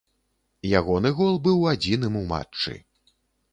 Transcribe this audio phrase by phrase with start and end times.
[0.79, 2.77] Ягоны гол быў адзіным у матчы.